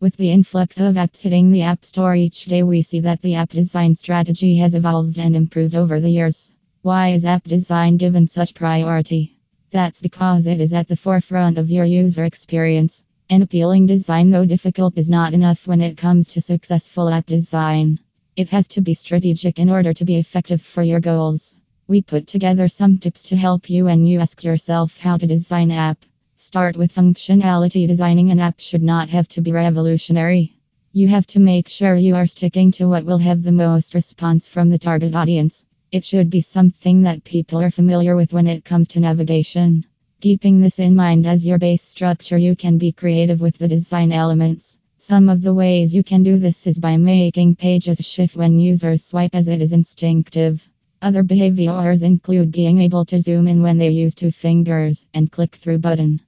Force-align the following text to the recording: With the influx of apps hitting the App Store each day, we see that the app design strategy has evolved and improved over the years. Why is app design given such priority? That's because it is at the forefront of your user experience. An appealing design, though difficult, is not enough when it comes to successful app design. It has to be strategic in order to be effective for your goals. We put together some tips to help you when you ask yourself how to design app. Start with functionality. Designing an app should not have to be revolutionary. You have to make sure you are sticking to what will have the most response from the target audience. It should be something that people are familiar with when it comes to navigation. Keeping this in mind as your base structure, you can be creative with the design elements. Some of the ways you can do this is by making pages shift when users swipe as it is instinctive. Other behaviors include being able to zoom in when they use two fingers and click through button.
With 0.00 0.16
the 0.16 0.30
influx 0.30 0.80
of 0.80 0.94
apps 0.94 1.20
hitting 1.20 1.50
the 1.50 1.60
App 1.60 1.84
Store 1.84 2.14
each 2.14 2.46
day, 2.46 2.62
we 2.62 2.80
see 2.80 3.00
that 3.00 3.20
the 3.20 3.34
app 3.34 3.50
design 3.50 3.94
strategy 3.94 4.56
has 4.56 4.74
evolved 4.74 5.18
and 5.18 5.36
improved 5.36 5.74
over 5.74 6.00
the 6.00 6.08
years. 6.08 6.54
Why 6.80 7.10
is 7.10 7.26
app 7.26 7.44
design 7.44 7.98
given 7.98 8.26
such 8.26 8.54
priority? 8.54 9.36
That's 9.70 10.00
because 10.00 10.46
it 10.46 10.58
is 10.58 10.72
at 10.72 10.88
the 10.88 10.96
forefront 10.96 11.58
of 11.58 11.70
your 11.70 11.84
user 11.84 12.24
experience. 12.24 13.04
An 13.28 13.42
appealing 13.42 13.84
design, 13.84 14.30
though 14.30 14.46
difficult, 14.46 14.96
is 14.96 15.10
not 15.10 15.34
enough 15.34 15.66
when 15.66 15.82
it 15.82 15.98
comes 15.98 16.28
to 16.28 16.40
successful 16.40 17.10
app 17.10 17.26
design. 17.26 17.98
It 18.36 18.48
has 18.48 18.68
to 18.68 18.80
be 18.80 18.94
strategic 18.94 19.58
in 19.58 19.68
order 19.68 19.92
to 19.92 20.06
be 20.06 20.16
effective 20.16 20.62
for 20.62 20.82
your 20.82 21.00
goals. 21.00 21.58
We 21.88 22.00
put 22.00 22.26
together 22.26 22.68
some 22.68 22.96
tips 22.96 23.24
to 23.24 23.36
help 23.36 23.68
you 23.68 23.84
when 23.84 24.06
you 24.06 24.20
ask 24.20 24.42
yourself 24.42 24.96
how 24.96 25.18
to 25.18 25.26
design 25.26 25.70
app. 25.70 26.06
Start 26.52 26.76
with 26.76 26.92
functionality. 26.92 27.86
Designing 27.86 28.32
an 28.32 28.40
app 28.40 28.58
should 28.58 28.82
not 28.82 29.08
have 29.10 29.28
to 29.28 29.40
be 29.40 29.52
revolutionary. 29.52 30.56
You 30.92 31.06
have 31.06 31.24
to 31.28 31.38
make 31.38 31.68
sure 31.68 31.94
you 31.94 32.16
are 32.16 32.26
sticking 32.26 32.72
to 32.72 32.88
what 32.88 33.04
will 33.04 33.18
have 33.18 33.44
the 33.44 33.52
most 33.52 33.94
response 33.94 34.48
from 34.48 34.68
the 34.68 34.76
target 34.76 35.14
audience. 35.14 35.64
It 35.92 36.04
should 36.04 36.28
be 36.28 36.40
something 36.40 37.02
that 37.02 37.22
people 37.22 37.62
are 37.62 37.70
familiar 37.70 38.16
with 38.16 38.32
when 38.32 38.48
it 38.48 38.64
comes 38.64 38.88
to 38.88 38.98
navigation. 38.98 39.86
Keeping 40.20 40.60
this 40.60 40.80
in 40.80 40.96
mind 40.96 41.24
as 41.24 41.46
your 41.46 41.56
base 41.56 41.84
structure, 41.84 42.36
you 42.36 42.56
can 42.56 42.78
be 42.78 42.90
creative 42.90 43.40
with 43.40 43.56
the 43.56 43.68
design 43.68 44.10
elements. 44.10 44.76
Some 44.98 45.28
of 45.28 45.42
the 45.42 45.54
ways 45.54 45.94
you 45.94 46.02
can 46.02 46.24
do 46.24 46.36
this 46.36 46.66
is 46.66 46.80
by 46.80 46.96
making 46.96 47.54
pages 47.54 47.98
shift 47.98 48.34
when 48.34 48.58
users 48.58 49.04
swipe 49.04 49.36
as 49.36 49.46
it 49.46 49.62
is 49.62 49.72
instinctive. 49.72 50.68
Other 51.00 51.22
behaviors 51.22 52.02
include 52.02 52.50
being 52.50 52.80
able 52.80 53.04
to 53.04 53.22
zoom 53.22 53.46
in 53.46 53.62
when 53.62 53.78
they 53.78 53.90
use 53.90 54.16
two 54.16 54.32
fingers 54.32 55.06
and 55.14 55.30
click 55.30 55.54
through 55.54 55.78
button. 55.78 56.20